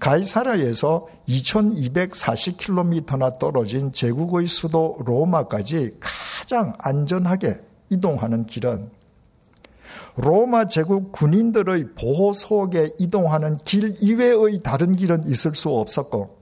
가이사라에서 0.00 1.06
2240km나 1.28 3.38
떨어진 3.38 3.92
제국의 3.92 4.46
수도 4.46 4.96
로마까지 5.04 5.98
가장 6.00 6.72
안전하게 6.78 7.60
이동하는 7.90 8.46
길은 8.46 8.90
로마 10.16 10.66
제국 10.66 11.12
군인들의 11.12 11.94
보호 11.94 12.32
속에 12.32 12.90
이동하는 12.98 13.56
길 13.58 13.96
이외의 14.00 14.62
다른 14.62 14.92
길은 14.92 15.24
있을 15.26 15.54
수 15.54 15.70
없었고 15.70 16.38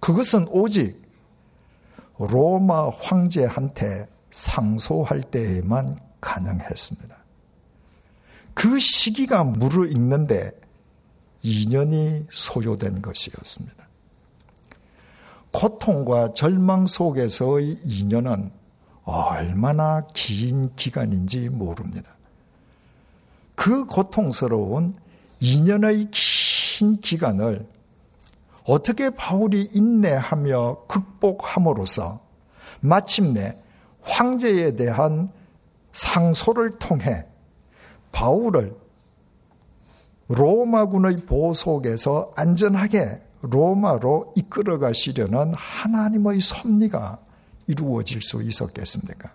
그것은 0.00 0.46
오직 0.50 1.00
로마 2.18 2.90
황제한테 2.90 4.08
상소할 4.30 5.22
때에만 5.22 5.98
가능했습니다. 6.20 7.16
그 8.54 8.78
시기가 8.78 9.44
무르익는데 9.44 10.52
2년이 11.44 12.26
소요된 12.30 13.02
것이었습니다. 13.02 13.80
고통과 15.52 16.32
절망 16.32 16.86
속에서의 16.86 17.76
2년은 17.76 18.50
얼마나 19.04 20.06
긴 20.12 20.74
기간인지 20.76 21.48
모릅니다. 21.48 22.10
그 23.54 23.84
고통스러운 23.84 24.94
2년의 25.42 26.08
긴 26.10 26.96
기간을 26.96 27.66
어떻게 28.64 29.10
바울이 29.10 29.68
인내하며 29.72 30.84
극복함으로써 30.86 32.20
마침내 32.80 33.56
황제에 34.02 34.76
대한 34.76 35.30
상소를 35.92 36.78
통해 36.78 37.26
바울을 38.12 38.79
로마군의 40.30 41.26
보호 41.26 41.52
속에서 41.52 42.30
안전하게 42.36 43.20
로마로 43.42 44.34
이끌어 44.36 44.78
가시려는 44.78 45.52
하나님의 45.54 46.40
섭리가 46.40 47.18
이루어질 47.66 48.22
수 48.22 48.40
있었겠습니까? 48.40 49.32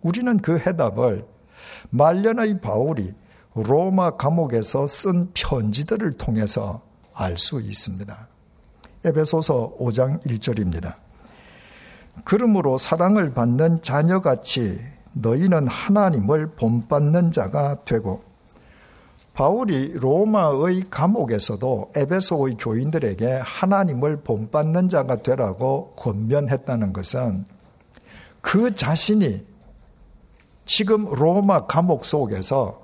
우리는 0.00 0.38
그 0.38 0.58
해답을 0.58 1.26
말년의 1.90 2.60
바울이 2.62 3.12
로마 3.54 4.16
감옥에서 4.16 4.86
쓴 4.86 5.30
편지들을 5.34 6.12
통해서 6.14 6.80
알 7.12 7.36
수 7.36 7.60
있습니다. 7.60 8.28
에베소서 9.04 9.76
5장 9.78 10.24
1절입니다. 10.24 10.94
그러므로 12.24 12.78
사랑을 12.78 13.34
받는 13.34 13.82
자녀같이 13.82 14.80
너희는 15.12 15.68
하나님을 15.68 16.52
본받는 16.54 17.32
자가 17.32 17.84
되고 17.84 18.29
바울이 19.34 19.92
로마의 19.94 20.90
감옥에서도 20.90 21.92
에베소의 21.96 22.56
교인들에게 22.58 23.40
하나님을 23.44 24.22
본받는 24.22 24.88
자가 24.88 25.16
되라고 25.16 25.94
권면했다는 25.96 26.92
것은 26.92 27.44
그 28.40 28.74
자신이 28.74 29.46
지금 30.64 31.06
로마 31.06 31.66
감옥 31.66 32.04
속에서 32.04 32.82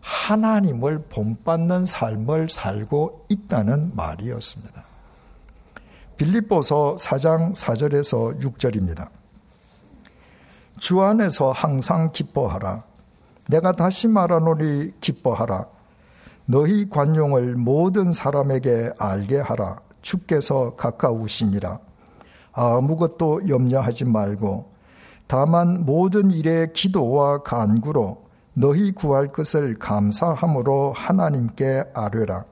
하나님을 0.00 1.04
본받는 1.08 1.84
삶을 1.84 2.48
살고 2.48 3.26
있다는 3.28 3.92
말이었습니다. 3.94 4.84
빌립보서 6.16 6.96
4장 6.98 7.54
4절에서 7.54 8.40
6절입니다. 8.40 9.08
주 10.78 11.02
안에서 11.02 11.52
항상 11.52 12.12
기뻐하라. 12.12 12.84
내가 13.48 13.72
다시 13.72 14.08
말하노니 14.08 15.00
기뻐하라. 15.00 15.77
너희 16.50 16.88
관용을 16.88 17.56
모든 17.56 18.10
사람에게 18.10 18.92
알게 18.98 19.38
하라. 19.38 19.76
주께서 20.00 20.76
가까우시니라. 20.76 21.78
아무것도 22.52 23.50
염려하지 23.50 24.06
말고 24.06 24.72
다만 25.26 25.84
모든 25.84 26.30
일에 26.30 26.68
기도와 26.72 27.42
간구로 27.42 28.24
너희 28.54 28.92
구할 28.92 29.30
것을 29.30 29.78
감사함으로 29.78 30.94
하나님께 30.94 31.84
아뢰라. 31.92 32.46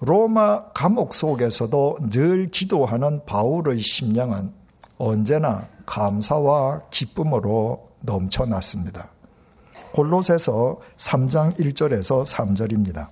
로마 0.00 0.64
감옥 0.72 1.12
속에서도 1.12 1.96
늘 2.08 2.50
기도하는 2.50 3.26
바울의 3.26 3.80
심령은 3.80 4.50
언제나 4.96 5.68
감사와 5.84 6.84
기쁨으로 6.88 7.90
넘쳐났습니다. 8.00 9.11
골로새서 9.94 10.78
3장 10.96 11.58
1절에서 11.58 12.26
3절입니다. 12.26 13.08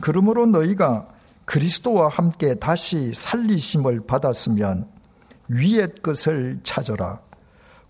그러므로 0.00 0.46
너희가 0.46 1.08
그리스도와 1.44 2.08
함께 2.08 2.54
다시 2.54 3.12
살리심을 3.14 4.06
받았으면 4.06 4.88
위의 5.48 5.88
것을 6.02 6.60
찾아라. 6.62 7.20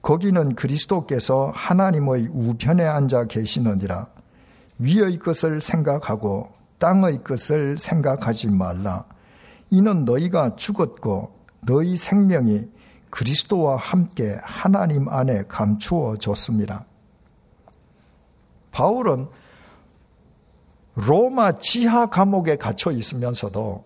거기는 0.00 0.54
그리스도께서 0.54 1.52
하나님의 1.54 2.28
우편에 2.32 2.84
앉아 2.84 3.24
계시느니라. 3.24 4.06
위의 4.78 5.18
것을 5.18 5.60
생각하고 5.60 6.52
땅의 6.78 7.24
것을 7.24 7.76
생각하지 7.78 8.48
말라. 8.48 9.04
이는 9.70 10.04
너희가 10.04 10.56
죽었고 10.56 11.32
너희 11.62 11.96
생명이 11.96 12.68
그리스도와 13.10 13.76
함께 13.76 14.38
하나님 14.42 15.08
안에 15.08 15.44
감추어졌습니다. 15.48 16.86
바울은 18.70 19.28
로마 20.94 21.58
지하 21.58 22.06
감옥에 22.06 22.56
갇혀 22.56 22.90
있으면서도 22.90 23.84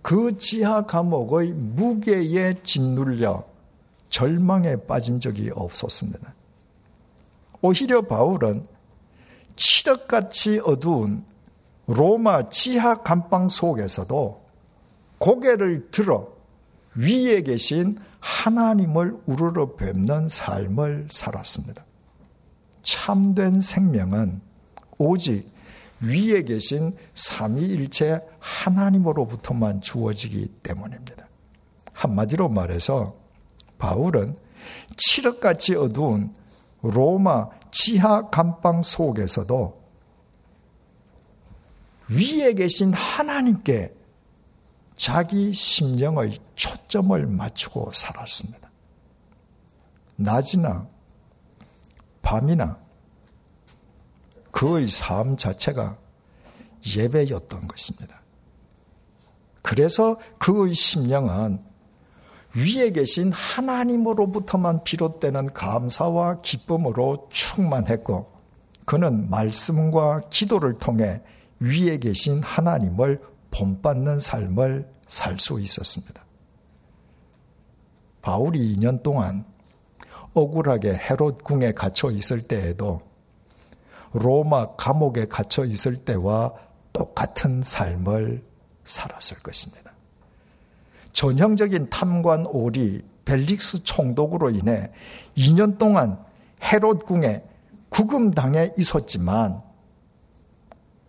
그 0.00 0.36
지하 0.38 0.82
감옥의 0.82 1.52
무게에 1.52 2.54
짓눌려 2.64 3.44
절망에 4.08 4.76
빠진 4.86 5.20
적이 5.20 5.50
없었습니다. 5.54 6.34
오히려 7.60 8.02
바울은 8.02 8.66
칠흑같이 9.56 10.60
어두운 10.64 11.24
로마 11.86 12.48
지하 12.48 13.02
감방 13.02 13.48
속에서도 13.48 14.42
고개를 15.18 15.90
들어 15.90 16.32
위에 16.94 17.42
계신 17.42 17.98
하나님을 18.20 19.16
우러러 19.26 19.76
뵙는 19.76 20.28
삶을 20.28 21.08
살았습니다. 21.10 21.84
참된 22.82 23.60
생명은 23.60 24.40
오직 24.98 25.50
위에 26.00 26.42
계신 26.42 26.96
삼위일체 27.14 28.20
하나님으로부터만 28.40 29.80
주어지기 29.80 30.48
때문입니다. 30.62 31.28
한마디로 31.92 32.48
말해서 32.48 33.14
바울은 33.78 34.36
칠흑같이 34.96 35.76
어두운 35.76 36.34
로마 36.82 37.48
지하 37.70 38.28
감방 38.28 38.82
속에서도 38.82 39.80
위에 42.08 42.52
계신 42.54 42.92
하나님께 42.92 43.94
자기 44.96 45.52
심령의 45.52 46.38
초점을 46.54 47.26
맞추고 47.26 47.90
살았습니다. 47.92 48.70
낮이나 50.16 50.86
밤이나 52.22 52.78
그의 54.50 54.88
삶 54.88 55.36
자체가 55.36 55.98
예배였던 56.96 57.66
것입니다. 57.66 58.20
그래서 59.62 60.18
그의 60.38 60.74
심령은 60.74 61.62
위에 62.54 62.90
계신 62.90 63.32
하나님으로부터만 63.32 64.84
비롯되는 64.84 65.52
감사와 65.54 66.42
기쁨으로 66.42 67.28
충만했고 67.30 68.30
그는 68.84 69.30
말씀과 69.30 70.22
기도를 70.28 70.74
통해 70.74 71.22
위에 71.60 71.98
계신 71.98 72.42
하나님을 72.42 73.22
본받는 73.50 74.18
삶을 74.18 74.90
살 75.06 75.38
수 75.38 75.60
있었습니다. 75.60 76.24
바울이 78.22 78.74
2년 78.76 79.02
동안 79.02 79.44
억울하게 80.34 80.94
헤롯 80.94 81.44
궁에 81.44 81.72
갇혀 81.72 82.10
있을 82.10 82.42
때에도 82.42 83.00
로마 84.12 84.74
감옥에 84.76 85.26
갇혀 85.26 85.64
있을 85.64 85.96
때와 85.96 86.52
똑같은 86.92 87.62
삶을 87.62 88.42
살았을 88.84 89.38
것입니다. 89.38 89.92
전형적인 91.12 91.90
탐관 91.90 92.46
오리 92.46 93.02
벨릭스 93.24 93.84
총독으로 93.84 94.50
인해 94.50 94.90
2년 95.36 95.78
동안 95.78 96.18
헤롯 96.62 97.06
궁에 97.06 97.42
구금당해 97.88 98.72
있었지만 98.78 99.62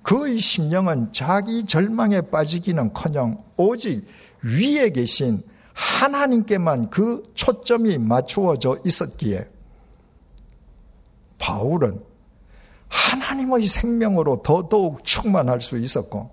그의 0.01 0.37
심령은 0.37 1.13
자기 1.13 1.63
절망에 1.63 2.21
빠지기는커녕 2.21 3.41
오직 3.55 4.05
위에 4.43 4.89
계신 4.89 5.43
하나님께만 5.73 6.89
그 6.89 7.23
초점이 7.33 7.97
맞추어져 7.97 8.79
있었기에 8.85 9.47
바울은 11.37 12.01
하나님의 12.87 13.63
생명으로 13.63 14.43
더더욱 14.43 15.03
충만할 15.03 15.61
수 15.61 15.77
있었고 15.77 16.29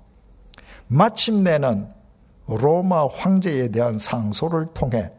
마침내는 0.88 1.88
로마 2.46 3.06
황제에 3.06 3.68
대한 3.68 3.96
상소를 3.96 4.66
통해 4.74 5.10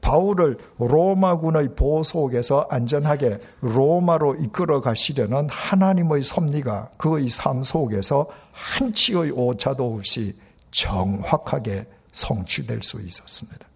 바울을 0.00 0.58
로마군의 0.78 1.74
보호 1.74 2.02
속에서 2.02 2.66
안전하게 2.70 3.38
로마로 3.60 4.36
이끌어 4.36 4.80
가시려는 4.80 5.48
하나님의 5.50 6.22
섭리가 6.22 6.90
그의 6.96 7.28
삶 7.28 7.62
속에서 7.62 8.26
한치의 8.52 9.32
오차도 9.32 9.94
없이 9.94 10.34
정확하게 10.70 11.86
성취될 12.12 12.82
수 12.82 13.00
있었습니다. 13.00 13.68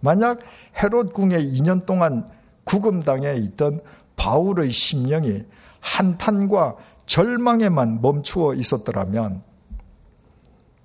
만약 0.00 0.40
헤롯 0.82 1.12
궁에 1.12 1.38
2년 1.38 1.86
동안 1.86 2.26
구금당에 2.64 3.34
있던 3.34 3.80
바울의 4.16 4.70
심령이 4.70 5.44
한탄과 5.80 6.76
절망에만 7.06 8.00
멈추어 8.00 8.54
있었더라면 8.54 9.42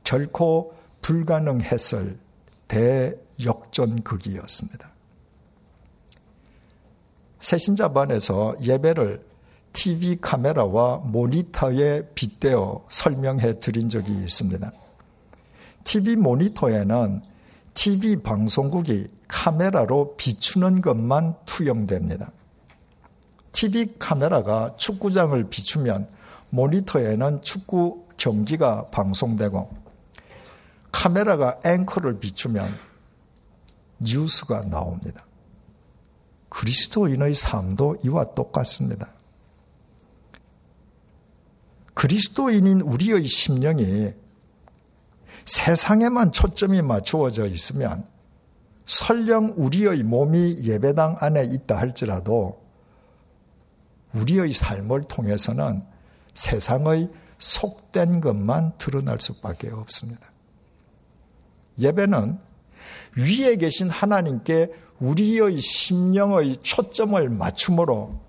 결코 0.04 0.74
불가능했을 1.02 2.20
대역전극이었습니다. 2.68 4.90
새신자반에서 7.40 8.58
예배를 8.62 9.26
TV 9.72 10.18
카메라와 10.20 10.98
모니터에 10.98 12.10
빗대어 12.14 12.86
설명해 12.90 13.60
드린 13.60 13.88
적이 13.88 14.12
있습니다. 14.14 14.72
TV 15.90 16.18
모니터에는 16.18 17.24
TV 17.74 18.18
방송국이 18.18 19.08
카메라로 19.28 20.18
비추는 20.18 20.82
것만 20.82 21.34
투영됩니다. 21.48 22.32
TV 23.52 23.96
카메라가 23.98 24.76
축구장을 24.78 25.44
비추면 25.50 26.08
모니터에는 26.52 27.42
축구 27.42 28.06
경기가 28.18 28.86
방송되고 28.92 29.68
카메라가 30.92 31.60
앵커를 31.66 32.20
비추면 32.20 32.72
뉴스가 33.98 34.66
나옵니다. 34.66 35.26
그리스도인의 36.50 37.34
삶도 37.34 37.98
이와 38.04 38.36
똑같습니다. 38.36 39.10
그리스도인인 41.96 42.82
우리의 42.82 43.26
심령이 43.26 44.14
세상에만 45.46 46.32
초점이 46.32 46.82
맞추어져 46.82 47.48
있으면 47.48 48.06
설령 48.86 49.54
우리의 49.58 50.04
몸이 50.04 50.58
예배당 50.64 51.18
안에 51.20 51.44
있다 51.46 51.78
할지라도 51.78 52.64
우리의 54.14 54.52
삶을 54.52 55.04
통해서는 55.04 55.84
세상의 56.34 57.10
속된 57.38 58.22
것만 58.22 58.74
드러날 58.78 59.20
수밖에 59.22 59.70
없습니다. 59.70 60.22
예배는 61.78 62.40
위에 63.18 63.56
계신 63.56 63.90
하나님께 63.90 64.72
우리의 65.00 65.60
심령의 65.60 66.58
초점을 66.58 67.30
맞춤으로 67.30 68.20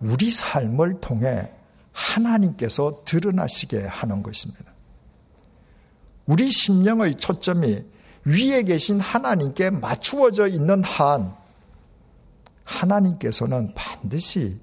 우리 0.00 0.30
삶을 0.30 1.00
통해 1.00 1.50
하나님께서 1.92 3.02
드러나시게 3.04 3.84
하는 3.84 4.22
것입니다. 4.22 4.69
우리 6.26 6.50
심령의 6.50 7.16
초점이 7.16 7.84
위에 8.24 8.62
계신 8.62 9.00
하나님께 9.00 9.70
맞추어져 9.70 10.46
있는 10.46 10.82
한 10.84 11.34
하나님께서는 12.64 13.72
반드시 13.74 14.58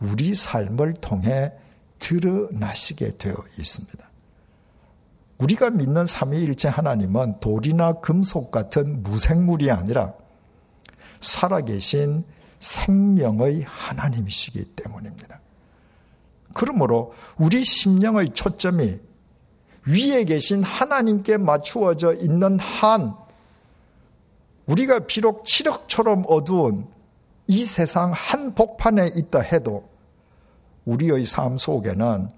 우리 0.00 0.34
삶을 0.34 0.94
통해 0.94 1.52
드러나시게 1.98 3.16
되어 3.18 3.36
있습니다. 3.58 4.10
우리가 5.38 5.70
믿는 5.70 6.06
삼위일체 6.06 6.68
하나님은 6.68 7.40
돌이나 7.40 7.94
금속 7.94 8.50
같은 8.50 9.02
무생물이 9.02 9.70
아니라 9.70 10.12
살아계신 11.20 12.24
생명의 12.58 13.62
하나님이시기 13.62 14.64
때문입니다. 14.76 15.40
그러므로 16.52 17.14
우리 17.38 17.64
심령의 17.64 18.30
초점이 18.30 18.98
위에 19.86 20.24
계신 20.24 20.62
하나님께 20.62 21.38
맞추어져 21.38 22.14
있는 22.14 22.58
한 22.58 23.14
우리가 24.66 25.00
비록 25.00 25.44
칠흑처럼 25.44 26.24
어두운 26.28 26.86
이 27.46 27.64
세상 27.64 28.12
한 28.14 28.54
복판에 28.54 29.10
있다 29.16 29.40
해도 29.40 29.88
우리의 30.84 31.24
삶 31.24 31.58
속에는 31.58 32.28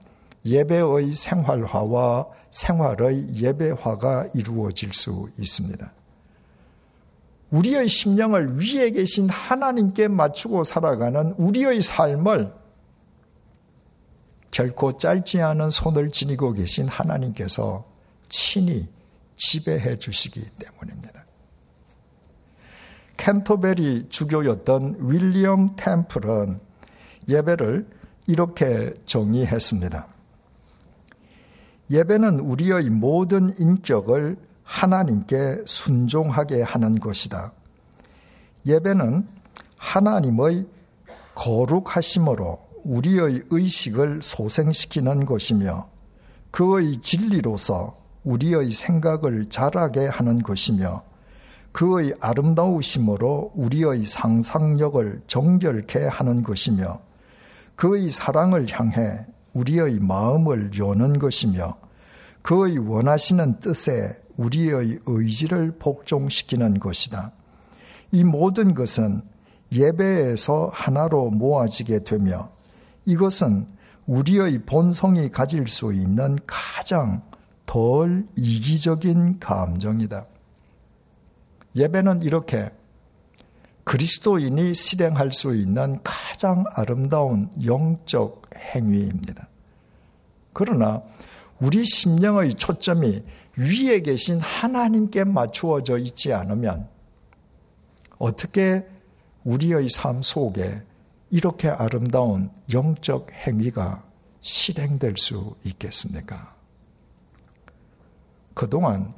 예배의 0.44 1.12
생활화와 1.12 2.26
생활의 2.50 3.34
예배화가 3.36 4.28
이루어질 4.34 4.92
수 4.92 5.28
있습니다. 5.38 5.92
우리의 7.50 7.86
심령을 7.88 8.58
위에 8.58 8.90
계신 8.90 9.28
하나님께 9.28 10.08
맞추고 10.08 10.64
살아가는 10.64 11.34
우리의 11.36 11.82
삶을 11.82 12.52
결코 14.52 14.96
짧지 14.96 15.40
않은 15.40 15.70
손을 15.70 16.10
지니고 16.10 16.52
계신 16.52 16.86
하나님께서 16.86 17.84
친히 18.28 18.86
지배해 19.34 19.98
주시기 19.98 20.42
때문입니다. 20.58 21.24
캔터베리 23.16 24.08
주교였던 24.10 24.96
윌리엄 25.00 25.74
템플은 25.76 26.60
예배를 27.28 27.88
이렇게 28.26 28.94
정의했습니다. 29.06 30.06
예배는 31.90 32.40
우리의 32.40 32.90
모든 32.90 33.52
인격을 33.58 34.36
하나님께 34.64 35.62
순종하게 35.66 36.62
하는 36.62 37.00
것이다. 37.00 37.52
예배는 38.66 39.26
하나님의 39.76 40.66
거룩하심으로 41.34 42.61
우리의 42.84 43.42
의식을 43.50 44.20
소생시키는 44.22 45.26
것이며 45.26 45.88
그의 46.50 46.98
진리로서 46.98 47.96
우리의 48.24 48.72
생각을 48.72 49.48
자라게 49.48 50.06
하는 50.06 50.42
것이며 50.42 51.02
그의 51.72 52.14
아름다우심으로 52.20 53.52
우리의 53.54 54.06
상상력을 54.06 55.22
정결케 55.26 56.06
하는 56.06 56.42
것이며 56.42 57.00
그의 57.76 58.10
사랑을 58.10 58.66
향해 58.70 59.24
우리의 59.54 59.98
마음을 60.00 60.70
여는 60.78 61.18
것이며 61.18 61.76
그의 62.42 62.78
원하시는 62.78 63.60
뜻에 63.60 64.16
우리의 64.36 64.98
의지를 65.06 65.76
복종시키는 65.78 66.80
것이다. 66.80 67.32
이 68.12 68.24
모든 68.24 68.74
것은 68.74 69.22
예배에서 69.72 70.70
하나로 70.72 71.30
모아지게 71.30 72.00
되며 72.04 72.50
이것은 73.04 73.66
우리의 74.06 74.60
본성이 74.64 75.30
가질 75.30 75.68
수 75.68 75.92
있는 75.92 76.38
가장 76.46 77.22
덜 77.66 78.26
이기적인 78.36 79.38
감정이다. 79.38 80.26
예배는 81.76 82.22
이렇게 82.22 82.70
그리스도인이 83.84 84.74
실행할 84.74 85.32
수 85.32 85.54
있는 85.56 85.98
가장 86.02 86.64
아름다운 86.74 87.50
영적 87.64 88.42
행위입니다. 88.56 89.48
그러나 90.52 91.02
우리 91.60 91.84
심령의 91.84 92.54
초점이 92.54 93.22
위에 93.56 94.00
계신 94.00 94.40
하나님께 94.40 95.24
맞추어져 95.24 95.98
있지 95.98 96.32
않으면 96.32 96.88
어떻게 98.18 98.86
우리의 99.44 99.88
삶 99.88 100.22
속에 100.22 100.82
이렇게 101.32 101.68
아름다운 101.68 102.50
영적 102.72 103.32
행위가 103.32 104.04
실행될 104.42 105.16
수 105.16 105.56
있겠습니까? 105.64 106.54
그동안 108.52 109.14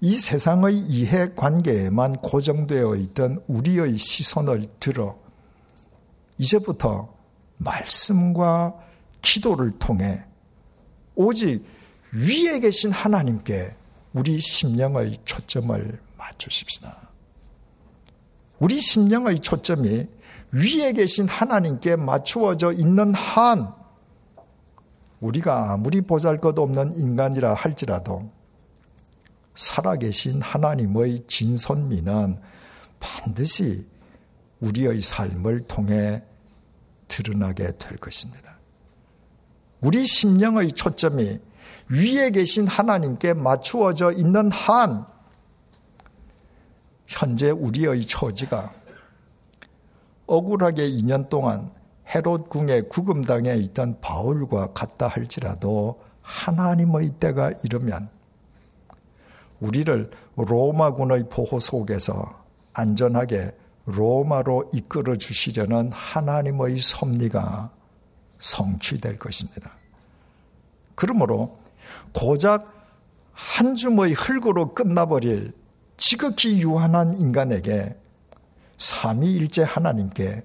이 0.00 0.16
세상의 0.16 0.78
이해 0.78 1.34
관계에만 1.34 2.18
고정되어 2.18 2.94
있던 2.94 3.42
우리의 3.48 3.98
시선을 3.98 4.70
들어 4.78 5.18
이제부터 6.38 7.12
말씀과 7.56 8.76
기도를 9.20 9.72
통해 9.80 10.22
오직 11.16 11.64
위에 12.12 12.60
계신 12.60 12.92
하나님께 12.92 13.74
우리 14.12 14.38
심령의 14.38 15.18
초점을 15.24 16.00
맞추십시다. 16.16 17.10
우리 18.60 18.80
심령의 18.80 19.40
초점이 19.40 20.06
위에 20.52 20.92
계신 20.92 21.28
하나님께 21.28 21.96
맞추어져 21.96 22.72
있는 22.72 23.14
한 23.14 23.72
우리가 25.20 25.72
아무리 25.72 26.00
보잘 26.00 26.40
것 26.40 26.58
없는 26.58 26.96
인간이라 26.96 27.54
할지라도 27.54 28.30
살아계신 29.54 30.40
하나님의 30.40 31.26
진선미는 31.26 32.40
반드시 32.98 33.86
우리의 34.60 35.00
삶을 35.00 35.66
통해 35.66 36.22
드러나게 37.08 37.72
될 37.78 37.96
것입니다. 37.98 38.58
우리 39.80 40.04
심령의 40.04 40.72
초점이 40.72 41.40
위에 41.88 42.30
계신 42.30 42.66
하나님께 42.66 43.34
맞추어져 43.34 44.12
있는 44.12 44.50
한 44.50 45.04
현재 47.06 47.50
우리의 47.50 48.06
처지가 48.06 48.72
억울하게 50.30 50.88
2년 50.92 51.28
동안 51.28 51.72
헤롯 52.14 52.48
궁의 52.48 52.88
구금당에 52.88 53.54
있던 53.56 54.00
바울과 54.00 54.72
같다 54.72 55.08
할지라도 55.08 56.00
하나님의 56.22 57.14
때가 57.18 57.50
이르면 57.64 58.08
우리를 59.58 60.10
로마군의 60.36 61.28
보호 61.28 61.58
속에서 61.58 62.44
안전하게 62.74 63.56
로마로 63.86 64.70
이끌어 64.72 65.16
주시려는 65.16 65.90
하나님의 65.92 66.78
섭리가 66.78 67.70
성취될 68.38 69.18
것입니다. 69.18 69.72
그러므로 70.94 71.58
고작 72.14 72.72
한 73.32 73.74
줌의 73.74 74.12
흙으로 74.12 74.74
끝나버릴 74.74 75.52
지극히 75.96 76.60
유한한 76.62 77.14
인간에게 77.16 77.96
삼위일체 78.80 79.62
하나님께 79.62 80.42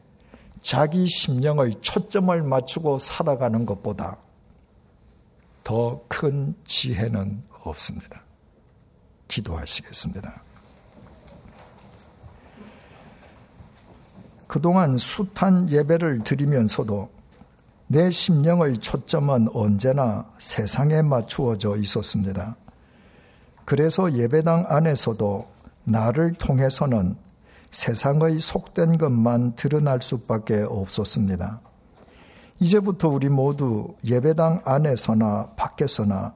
자기 0.61 1.07
심령의 1.07 1.75
초점을 1.81 2.43
맞추고 2.43 2.99
살아가는 2.99 3.65
것보다 3.65 4.17
더 5.63 6.05
큰 6.07 6.53
지혜는 6.63 7.43
없습니다. 7.63 8.21
기도하시겠습니다. 9.27 10.41
그동안 14.47 14.97
숱한 14.97 15.69
예배를 15.71 16.23
드리면서도 16.23 17.09
내 17.87 18.11
심령의 18.11 18.77
초점은 18.79 19.49
언제나 19.53 20.31
세상에 20.37 21.01
맞추어져 21.01 21.77
있었습니다. 21.77 22.55
그래서 23.65 24.13
예배당 24.13 24.65
안에서도 24.69 25.47
나를 25.85 26.33
통해서는 26.33 27.24
세상의 27.75 28.39
속된 28.39 28.97
것만 28.97 29.55
드러날 29.55 30.01
수밖에 30.01 30.61
없었습니다. 30.61 31.59
이제부터 32.61 33.09
우리 33.09 33.27
모두 33.27 33.95
예배당 34.05 34.61
안에서나 34.63 35.51
밖에서나 35.57 36.33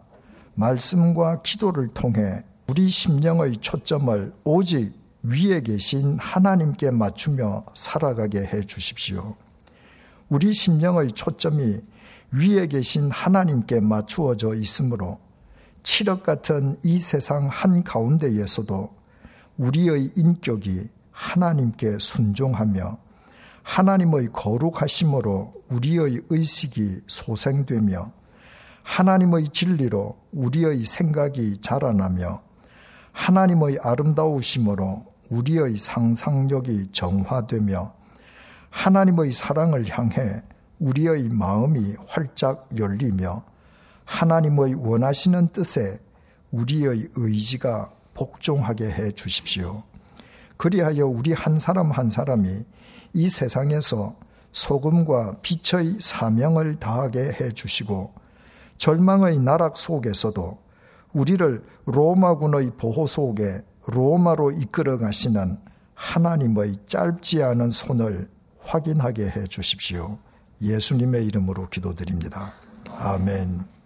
말씀과 0.56 1.42
기도를 1.42 1.88
통해 1.94 2.44
우리 2.68 2.90
심령의 2.90 3.56
초점을 3.58 4.34
오직 4.44 4.92
위에 5.24 5.62
계신 5.62 6.18
하나님께 6.20 6.92
맞추며 6.92 7.68
살아가게 7.74 8.42
해 8.42 8.60
주십시오. 8.60 9.36
우리 10.28 10.54
심령의 10.54 11.14
초점이 11.14 11.80
위에 12.34 12.68
계신 12.68 13.10
하나님께 13.10 13.80
맞추어져 13.80 14.56
있으므로 14.56 15.20
칠흑 15.84 16.22
같은 16.22 16.76
이 16.84 17.00
세상 17.00 17.48
한 17.48 17.82
가운데에서도 17.86 18.90
우리의 19.58 20.12
인격이 20.18 20.90
하나님께 21.20 22.00
순종하며 22.00 22.98
하나님의 23.64 24.30
거룩하심으로 24.32 25.54
우리의 25.70 26.22
의식이 26.30 27.02
소생되며 27.08 28.10
하나님의 28.84 29.50
진리로 29.50 30.18
우리의 30.32 30.86
생각이 30.86 31.60
자라나며 31.60 32.42
하나님의 33.12 33.80
아름다우심으로 33.84 35.06
우리의 35.30 35.76
상상력이 35.76 36.90
정화되며 36.94 37.94
하나님의 38.70 39.34
사랑을 39.34 39.90
향해 39.90 40.42
우리의 40.80 41.28
마음이 41.28 41.96
활짝 42.08 42.70
열리며 42.78 43.44
하나님의 44.06 44.76
원하시는 44.76 45.50
뜻에 45.50 46.00
우리의 46.52 47.10
의지가 47.16 47.92
복종하게 48.14 48.90
해 48.90 49.12
주십시오. 49.12 49.84
그리하여 50.60 51.08
우리 51.08 51.32
한 51.32 51.58
사람 51.58 51.90
한 51.90 52.10
사람이 52.10 52.66
이 53.14 53.30
세상에서 53.30 54.14
소금과 54.52 55.38
빛의 55.42 56.00
사명을 56.02 56.80
다하게 56.80 57.32
해 57.40 57.52
주시고 57.54 58.14
절망의 58.76 59.40
나락 59.40 59.78
속에서도 59.78 60.58
우리를 61.14 61.64
로마군의 61.86 62.72
보호 62.78 63.08
속에 63.08 63.64
로마로 63.86 64.52
이끌어 64.52 64.98
가시는 64.98 65.58
하나님의 65.96 66.76
짧지 66.88 67.42
않은 67.42 67.70
손을 67.70 68.30
확인하게 68.60 69.30
해 69.30 69.48
주십시오. 69.48 70.18
예수님의 70.62 71.26
이름으로 71.26 71.70
기도드립니다. 71.70 72.52
아멘. 72.98 73.79